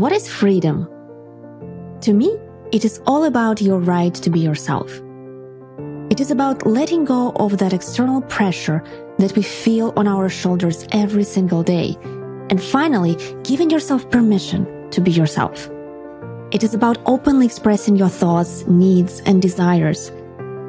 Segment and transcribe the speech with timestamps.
[0.00, 0.88] What is freedom?
[2.00, 2.34] To me,
[2.72, 4.90] it is all about your right to be yourself.
[6.08, 8.82] It is about letting go of that external pressure
[9.18, 11.98] that we feel on our shoulders every single day,
[12.48, 15.68] and finally giving yourself permission to be yourself.
[16.50, 20.10] It is about openly expressing your thoughts, needs, and desires,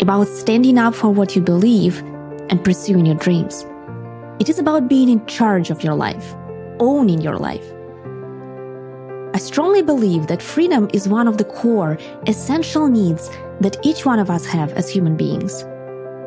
[0.02, 2.00] about standing up for what you believe
[2.50, 3.66] and pursuing your dreams.
[4.41, 6.36] It is about being in charge of your life,
[6.82, 7.63] owning your life.
[9.34, 13.30] I strongly believe that freedom is one of the core, essential needs
[13.62, 15.62] that each one of us have as human beings.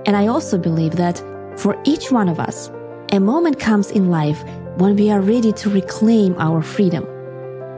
[0.06, 1.22] And I also believe that
[1.56, 2.70] for each one of us,
[3.12, 4.42] a moment comes in life
[4.78, 7.04] when we are ready to reclaim our freedom,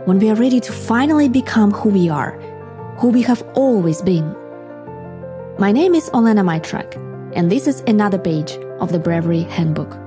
[0.04, 2.38] when we are ready to finally become who we are,
[2.98, 4.32] who we have always been.
[5.58, 6.94] My name is Olena Maitrak,
[7.34, 10.05] and this is another page of the Breverie Handbook.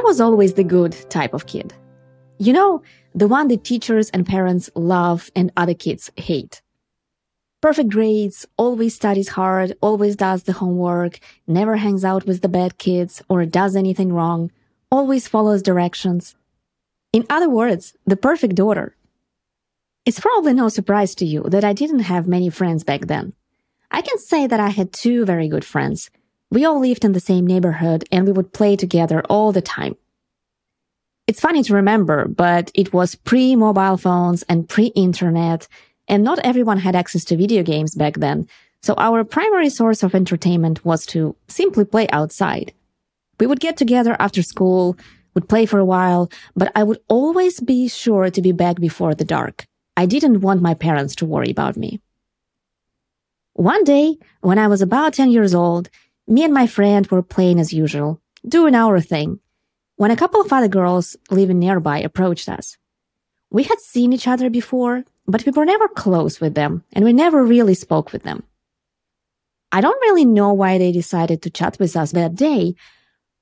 [0.00, 1.74] I was always the good type of kid.
[2.38, 2.82] You know,
[3.14, 6.62] the one that teachers and parents love and other kids hate.
[7.60, 12.78] Perfect grades, always studies hard, always does the homework, never hangs out with the bad
[12.78, 14.50] kids or does anything wrong,
[14.90, 16.34] always follows directions.
[17.12, 18.96] In other words, the perfect daughter.
[20.06, 23.34] It's probably no surprise to you that I didn't have many friends back then.
[23.90, 26.08] I can say that I had two very good friends.
[26.50, 29.96] We all lived in the same neighborhood and we would play together all the time.
[31.28, 35.68] It's funny to remember, but it was pre mobile phones and pre internet,
[36.08, 38.48] and not everyone had access to video games back then.
[38.82, 42.72] So our primary source of entertainment was to simply play outside.
[43.38, 44.96] We would get together after school,
[45.34, 49.14] would play for a while, but I would always be sure to be back before
[49.14, 49.66] the dark.
[49.96, 52.00] I didn't want my parents to worry about me.
[53.52, 55.90] One day, when I was about 10 years old,
[56.30, 59.40] me and my friend were playing as usual, doing our thing
[59.96, 62.78] when a couple of other girls living nearby approached us.
[63.50, 67.12] We had seen each other before, but we were never close with them, and we
[67.12, 68.44] never really spoke with them.
[69.72, 72.76] I don't really know why they decided to chat with us that day,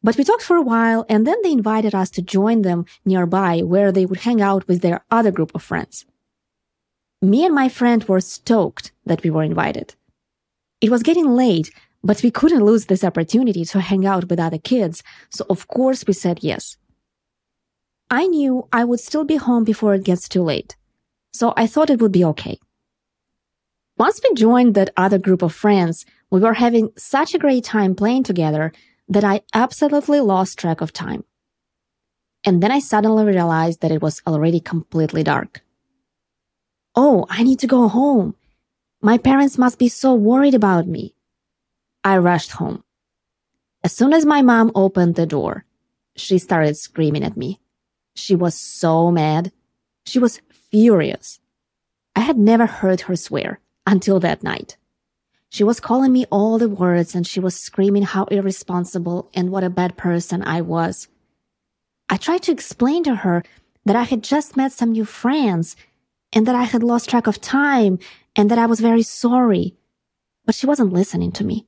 [0.03, 3.61] but we talked for a while, and then they invited us to join them nearby
[3.61, 6.07] where they would hang out with their other group of friends.
[7.21, 9.95] Me and my friend were stoked that we were invited.
[10.81, 11.71] It was getting late,
[12.03, 16.05] but we couldn't lose this opportunity to hang out with other kids, so of course
[16.07, 16.77] we said yes.
[18.11, 20.77] I knew I would still be home before it gets too late,
[21.33, 22.59] so I thought it would be okay.
[23.99, 27.95] Once we joined that other group of friends, we were having such a great time
[27.95, 28.73] playing together
[29.09, 31.25] that I absolutely lost track of time.
[32.45, 35.63] And then I suddenly realized that it was already completely dark.
[36.95, 38.37] Oh, I need to go home.
[39.03, 41.15] My parents must be so worried about me.
[42.05, 42.85] I rushed home.
[43.85, 45.65] As soon as my mom opened the door,
[46.17, 47.61] she started screaming at me.
[48.15, 49.53] She was so mad.
[50.05, 51.41] She was furious.
[52.17, 54.77] I had never heard her swear until that night.
[55.51, 59.65] She was calling me all the words and she was screaming how irresponsible and what
[59.65, 61.09] a bad person I was.
[62.11, 63.45] I tried to explain to her
[63.85, 65.77] that I had just met some new friends
[66.33, 67.99] and that I had lost track of time
[68.35, 69.77] and that I was very sorry.
[70.45, 71.68] But she wasn't listening to me.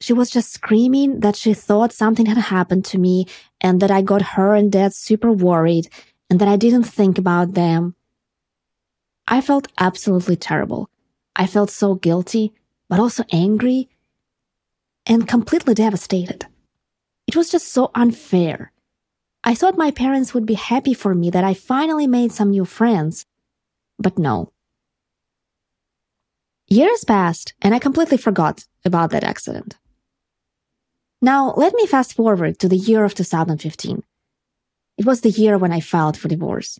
[0.00, 3.26] She was just screaming that she thought something had happened to me
[3.60, 5.88] and that I got her and dad super worried
[6.28, 7.94] and that I didn't think about them.
[9.26, 10.90] I felt absolutely terrible.
[11.34, 12.52] I felt so guilty,
[12.88, 13.88] but also angry
[15.06, 16.46] and completely devastated.
[17.26, 18.72] It was just so unfair.
[19.42, 22.64] I thought my parents would be happy for me that I finally made some new
[22.64, 23.26] friends,
[23.98, 24.52] but no.
[26.68, 29.76] Years passed and I completely forgot about that accident.
[31.22, 34.02] Now, let me fast forward to the year of 2015.
[34.98, 36.78] It was the year when I filed for divorce.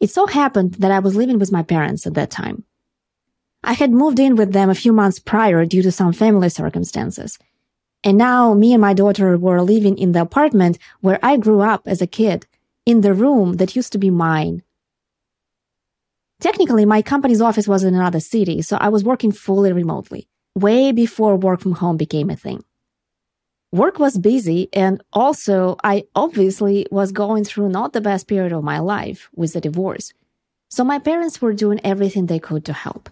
[0.00, 2.64] It so happened that I was living with my parents at that time.
[3.62, 7.38] I had moved in with them a few months prior due to some family circumstances.
[8.02, 11.86] And now me and my daughter were living in the apartment where I grew up
[11.86, 12.46] as a kid,
[12.84, 14.62] in the room that used to be mine.
[16.40, 20.92] Technically, my company's office was in another city, so I was working fully remotely, way
[20.92, 22.64] before work from home became a thing
[23.74, 28.62] work was busy and also I obviously was going through not the best period of
[28.62, 30.12] my life with the divorce.
[30.68, 33.10] So my parents were doing everything they could to help.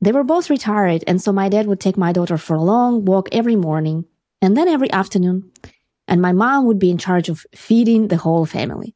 [0.00, 3.04] They were both retired and so my dad would take my daughter for a long
[3.04, 4.04] walk every morning
[4.40, 5.50] and then every afternoon
[6.06, 8.94] and my mom would be in charge of feeding the whole family.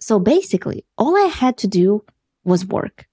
[0.00, 2.04] So basically, all I had to do
[2.44, 3.06] was work.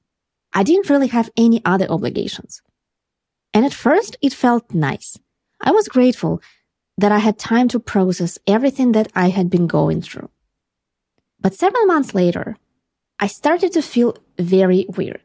[0.54, 2.62] I didn't really have any other obligations.
[3.54, 5.18] And at first, it felt nice.
[5.64, 6.42] I was grateful
[6.98, 10.30] that I had time to process everything that I had been going through.
[11.40, 12.58] But seven months later,
[13.20, 15.22] I started to feel very weird.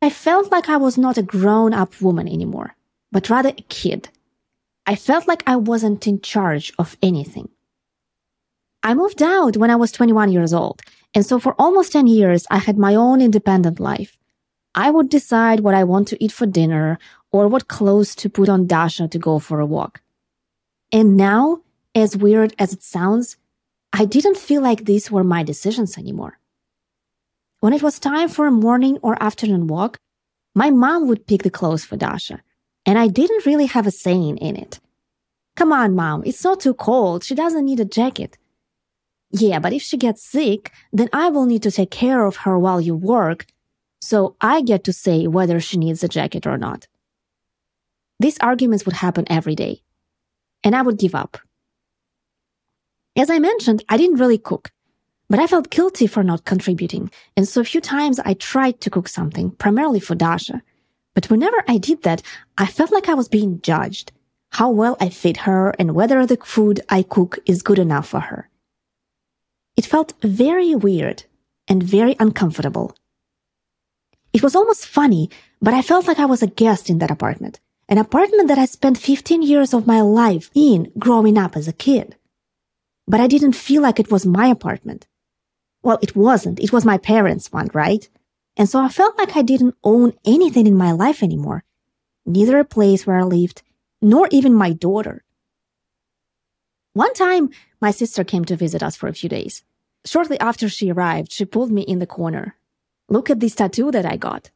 [0.00, 2.76] I felt like I was not a grown up woman anymore,
[3.12, 4.08] but rather a kid.
[4.86, 7.48] I felt like I wasn't in charge of anything.
[8.82, 10.80] I moved out when I was 21 years old,
[11.12, 14.16] and so for almost 10 years, I had my own independent life.
[14.74, 16.98] I would decide what I want to eat for dinner
[17.32, 20.00] or what clothes to put on Dasha to go for a walk.
[20.92, 21.62] And now,
[21.94, 23.36] as weird as it sounds,
[23.92, 26.38] I didn't feel like these were my decisions anymore.
[27.60, 29.98] When it was time for a morning or afternoon walk,
[30.54, 32.40] my mom would pick the clothes for Dasha,
[32.86, 34.80] and I didn't really have a saying in it.
[35.56, 37.22] Come on, mom, it's not too cold.
[37.22, 38.38] She doesn't need a jacket.
[39.30, 42.58] Yeah, but if she gets sick, then I will need to take care of her
[42.58, 43.46] while you work,
[44.00, 46.88] so I get to say whether she needs a jacket or not.
[48.20, 49.82] These arguments would happen every day,
[50.62, 51.38] and I would give up.
[53.16, 54.70] As I mentioned, I didn't really cook,
[55.30, 57.10] but I felt guilty for not contributing.
[57.34, 60.60] And so a few times I tried to cook something, primarily for Dasha.
[61.14, 62.20] But whenever I did that,
[62.58, 64.12] I felt like I was being judged.
[64.52, 68.20] How well I feed her and whether the food I cook is good enough for
[68.20, 68.50] her.
[69.78, 71.24] It felt very weird
[71.68, 72.94] and very uncomfortable.
[74.34, 75.30] It was almost funny,
[75.62, 77.60] but I felt like I was a guest in that apartment.
[77.90, 81.72] An apartment that I spent 15 years of my life in growing up as a
[81.72, 82.16] kid
[83.10, 85.08] but I didn't feel like it was my apartment.
[85.82, 86.60] Well, it wasn't.
[86.60, 88.08] It was my parents' one, right?
[88.56, 91.64] And so I felt like I didn't own anything in my life anymore.
[92.24, 93.62] Neither a place where I lived,
[94.00, 95.24] nor even my daughter.
[96.92, 97.50] One time,
[97.80, 99.64] my sister came to visit us for a few days.
[100.04, 102.54] Shortly after she arrived, she pulled me in the corner.
[103.08, 104.52] Look at this tattoo that I got.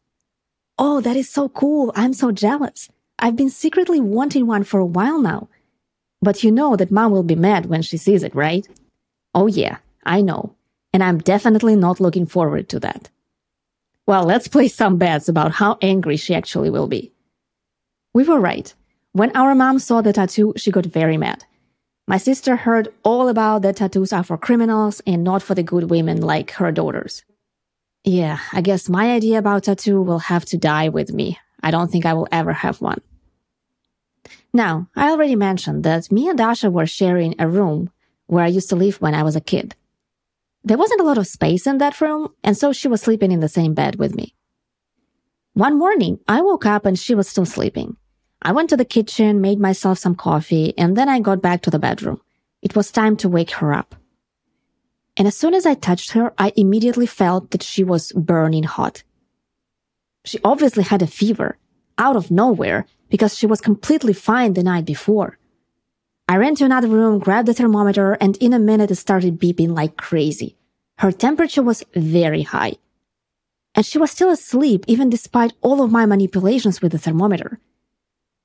[0.79, 1.93] Oh, that is so cool.
[1.97, 2.89] I'm so jealous.
[3.19, 5.49] I've been secretly wanting one for a while now.
[6.21, 8.67] But you know that mom will be mad when she sees it, right?
[9.35, 10.55] Oh yeah, I know.
[10.93, 13.11] And I'm definitely not looking forward to that.
[14.07, 17.13] Well, let's play some bets about how angry she actually will be.
[18.13, 18.73] We were right.
[19.13, 21.45] When our mom saw the tattoo, she got very mad.
[22.07, 25.91] My sister heard all about that tattoos are for criminals and not for the good
[25.91, 27.25] women like her daughters.
[28.05, 31.39] Yeah, I guess my idea about tattoo will have to die with me.
[31.65, 33.01] I don't think I will ever have one.
[34.53, 37.91] Now, I already mentioned that me and Dasha were sharing a room
[38.27, 39.75] where I used to live when I was a kid.
[40.63, 43.41] There wasn't a lot of space in that room, and so she was sleeping in
[43.41, 44.35] the same bed with me.
[45.55, 47.97] One morning, I woke up and she was still sleeping.
[48.43, 51.71] I went to the kitchen, made myself some coffee, and then I got back to
[51.71, 52.21] the bedroom.
[52.61, 53.95] It was time to wake her up.
[55.17, 59.03] And as soon as I touched her, I immediately felt that she was burning hot.
[60.25, 61.59] She obviously had a fever,
[61.99, 65.39] out of nowhere, because she was completely fine the night before.
[66.27, 69.77] I ran to another room, grabbed the thermometer, and in a minute it started beeping
[69.77, 70.57] like crazy.
[70.99, 72.75] Her temperature was very high.
[73.75, 77.59] And she was still asleep even despite all of my manipulations with the thermometer.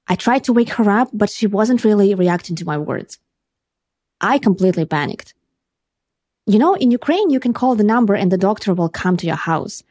[0.07, 3.19] I tried to wake her up, but she wasn't really reacting to my words.
[4.19, 5.33] I completely panicked.
[6.45, 9.27] You know, in Ukraine, you can call the number and the doctor will come to
[9.27, 9.83] your house.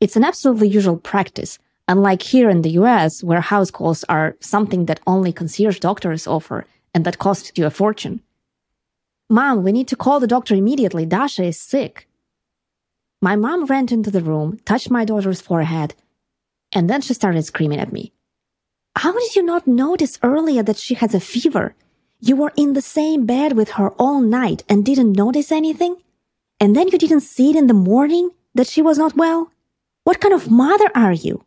[0.00, 1.58] It's an absolutely usual practice.
[1.86, 6.66] Unlike here in the US, where house calls are something that only concierge doctors offer
[6.94, 8.20] and that costs you a fortune.
[9.28, 11.06] Mom, we need to call the doctor immediately.
[11.06, 12.08] Dasha is sick.
[13.20, 15.94] My mom ran into the room, touched my daughter's forehead,
[16.72, 18.12] and then she started screaming at me.
[18.96, 21.74] How did you not notice earlier that she has a fever?
[22.20, 25.96] You were in the same bed with her all night and didn't notice anything?
[26.60, 29.50] And then you didn't see it in the morning that she was not well?
[30.04, 31.44] What kind of mother are you?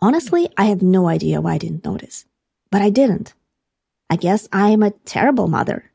[0.00, 2.26] Honestly, I have no idea why I didn't notice,
[2.70, 3.34] but I didn't.
[4.10, 5.90] I guess I am a terrible mother.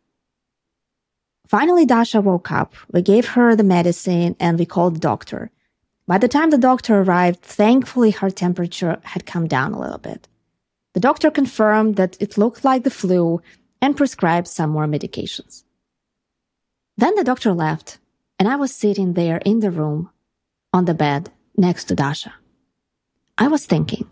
[1.48, 2.74] Finally, Dasha woke up.
[2.92, 5.52] We gave her the medicine and we called the doctor.
[6.08, 10.28] By the time the doctor arrived, thankfully her temperature had come down a little bit.
[10.94, 13.42] The doctor confirmed that it looked like the flu
[13.82, 15.64] and prescribed some more medications.
[16.98, 18.00] Then the doctor left,
[18.40, 20.10] and I was sitting there in the room
[20.78, 22.34] on the bed next to Dasha.
[23.38, 24.06] I was thinking.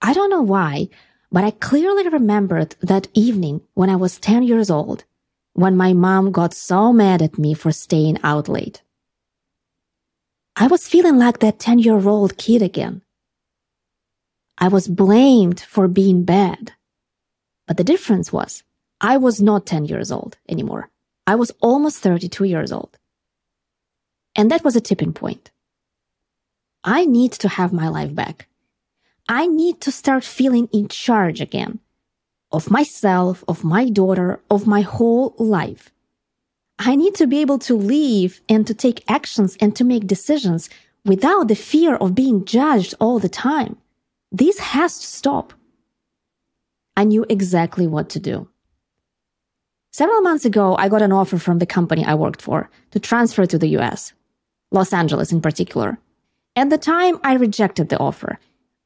[0.00, 0.88] I don't know why,
[1.30, 5.04] but I clearly remembered that evening when I was 10 years old,
[5.52, 8.82] when my mom got so mad at me for staying out late.
[10.54, 13.02] I was feeling like that 10 year old kid again.
[14.58, 16.72] I was blamed for being bad.
[17.66, 18.62] But the difference was
[19.00, 20.88] I was not 10 years old anymore.
[21.26, 22.96] I was almost 32 years old.
[24.36, 25.50] And that was a tipping point.
[26.84, 28.46] I need to have my life back.
[29.28, 31.80] I need to start feeling in charge again.
[32.52, 35.90] of myself, of my daughter, of my whole life.
[36.78, 40.70] I need to be able to live and to take actions and to make decisions
[41.04, 43.76] without the fear of being judged all the time.
[44.30, 45.52] This has to stop.
[46.96, 48.48] I knew exactly what to do.
[49.92, 53.46] Several months ago, I got an offer from the company I worked for to transfer
[53.46, 54.12] to the US,
[54.72, 55.98] Los Angeles in particular.
[56.56, 58.38] At the time, I rejected the offer.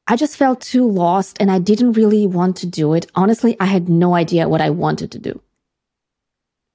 [0.07, 3.09] I just felt too lost and I didn't really want to do it.
[3.15, 5.41] Honestly, I had no idea what I wanted to do.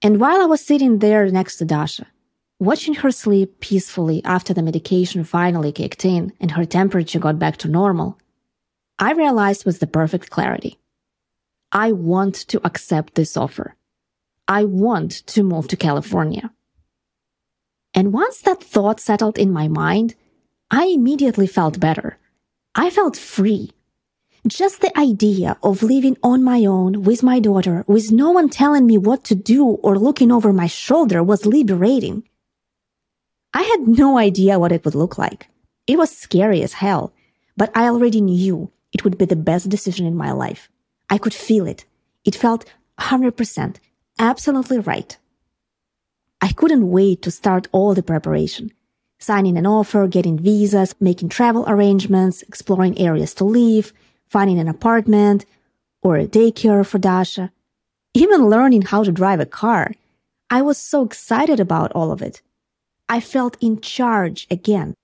[0.03, 2.07] And while I was sitting there next to Dasha,
[2.59, 7.59] watching her sleep peacefully after the medication finally kicked in and her temperature got back
[7.59, 8.19] to normal,
[8.99, 10.79] I realized with the perfect clarity.
[11.73, 13.75] I want to accept this offer.
[14.49, 16.51] I want to move to California.
[17.97, 20.15] And once that thought settled in my mind,
[20.71, 22.19] I immediately felt better.
[22.75, 23.73] I felt free.
[24.47, 28.87] Just the idea of living on my own with my daughter, with no one telling
[28.87, 32.23] me what to do or looking over my shoulder was liberating.
[33.55, 35.49] I had no idea what it would look like.
[35.87, 37.15] It was scary as hell,
[37.57, 40.69] but I already knew it would be the best decision in my life.
[41.09, 41.87] I could feel it.
[42.27, 42.67] It felt
[43.01, 43.77] 100%
[44.19, 45.17] absolutely right.
[46.47, 48.71] I couldn't wait to start all the preparation.
[49.19, 53.93] Signing an offer, getting visas, making travel arrangements, exploring areas to live,
[54.29, 55.45] finding an apartment
[56.03, 57.51] or a daycare for Dasha,
[58.15, 59.91] even learning how to drive a car.
[60.49, 62.43] I was so excited about all of it.
[63.09, 64.95] I felt in charge again.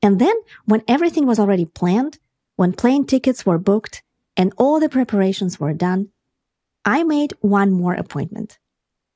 [0.00, 2.18] And then, when everything was already planned,
[2.56, 4.02] when plane tickets were booked
[4.34, 6.08] and all the preparations were done,
[6.86, 8.58] I made one more appointment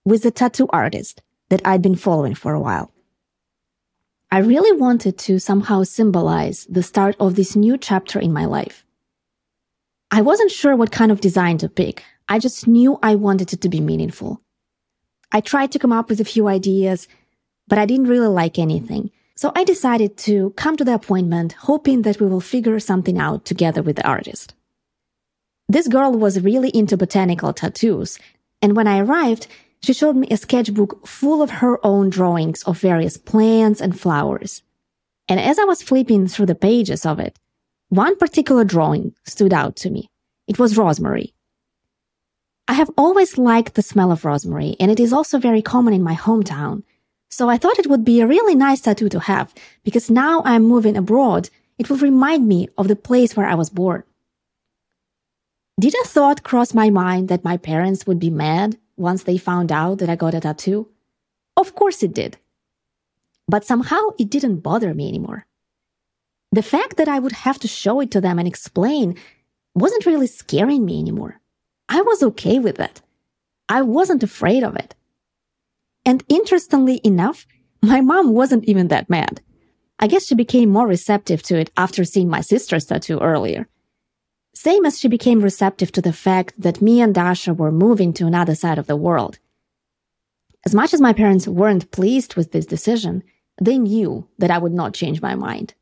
[0.04, 2.92] with a tattoo artist that I'd been following for a while.
[4.32, 8.84] I really wanted to somehow symbolize the start of this new chapter in my life.
[10.10, 12.04] I wasn't sure what kind of design to pick.
[12.28, 14.40] I just knew I wanted it to be meaningful.
[15.32, 17.08] I tried to come up with a few ideas,
[17.66, 19.10] but I didn't really like anything.
[19.36, 23.44] So I decided to come to the appointment hoping that we will figure something out
[23.44, 24.54] together with the artist.
[25.68, 28.18] This girl was really into botanical tattoos,
[28.60, 29.46] and when I arrived,
[29.82, 34.62] she showed me a sketchbook full of her own drawings of various plants and flowers.
[35.28, 37.38] And as I was flipping through the pages of it,
[37.88, 40.10] one particular drawing stood out to me.
[40.46, 41.34] It was rosemary.
[42.68, 46.02] I have always liked the smell of rosemary, and it is also very common in
[46.02, 46.84] my hometown.
[47.28, 50.64] So I thought it would be a really nice tattoo to have because now I'm
[50.64, 51.48] moving abroad.
[51.78, 54.02] It will remind me of the place where I was born.
[55.80, 59.72] Did a thought cross my mind that my parents would be mad once they found
[59.72, 60.88] out that I got a tattoo?
[61.56, 62.36] Of course it did.
[63.48, 65.46] But somehow it didn't bother me anymore.
[66.52, 69.16] The fact that I would have to show it to them and explain
[69.74, 71.40] wasn't really scaring me anymore.
[71.88, 73.00] I was okay with it.
[73.68, 74.94] I wasn't afraid of it.
[76.04, 77.46] And interestingly enough,
[77.82, 79.40] my mom wasn't even that mad.
[79.98, 83.68] I guess she became more receptive to it after seeing my sister's tattoo earlier.
[84.66, 88.26] Same as she became receptive to the fact that me and Dasha were moving to
[88.26, 89.38] another side of the world.
[90.66, 93.22] As much as my parents weren't pleased with this decision,
[93.58, 95.72] they knew that I would not change my mind.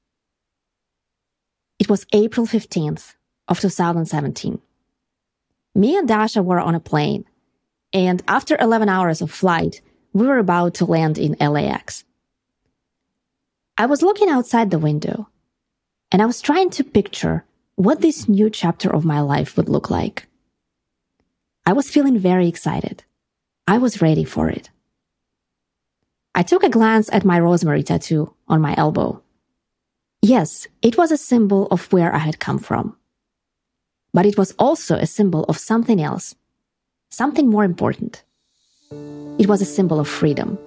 [1.80, 3.16] It was April 15th
[3.48, 4.60] of 2017.
[5.74, 7.24] Me and Dasha were on a plane,
[7.92, 9.80] and after 11 hours of flight,
[10.12, 12.04] we were about to land in LAX.
[13.76, 15.28] I was looking outside the window,
[16.12, 17.44] and I was trying to picture
[17.78, 20.26] what this new chapter of my life would look like.
[21.64, 23.04] I was feeling very excited.
[23.68, 24.68] I was ready for it.
[26.34, 29.22] I took a glance at my rosemary tattoo on my elbow.
[30.22, 32.96] Yes, it was a symbol of where I had come from.
[34.12, 36.34] But it was also a symbol of something else,
[37.10, 38.24] something more important.
[39.38, 40.58] It was a symbol of freedom.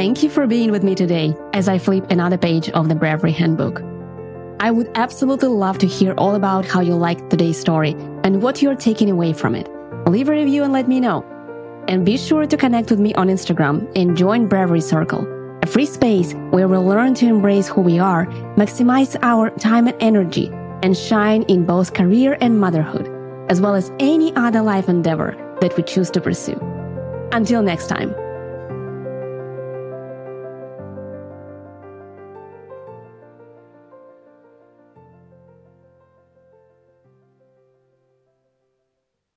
[0.00, 3.34] Thank you for being with me today as I flip another page of the Breverie
[3.34, 3.82] Handbook.
[4.58, 7.90] I would absolutely love to hear all about how you liked today's story
[8.24, 9.68] and what you're taking away from it.
[10.08, 11.22] Leave a review and let me know.
[11.86, 15.26] And be sure to connect with me on Instagram and join Breverie Circle,
[15.62, 18.24] a free space where we'll learn to embrace who we are,
[18.56, 20.48] maximize our time and energy,
[20.82, 23.06] and shine in both career and motherhood,
[23.50, 26.58] as well as any other life endeavor that we choose to pursue.
[27.32, 28.14] Until next time.